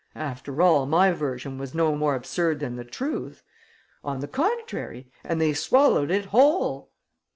After 0.15 0.63
all, 0.63 0.87
my 0.87 1.11
version 1.11 1.59
was 1.59 1.75
no 1.75 1.95
more 1.95 2.15
absurd 2.15 2.59
than 2.59 2.75
the 2.75 2.83
truth. 2.83 3.43
On 4.03 4.19
the 4.19 4.27
contrary. 4.27 5.11
And 5.23 5.39
they 5.39 5.53
swallowed 5.53 6.09
it 6.09 6.25
whole! 6.25 6.89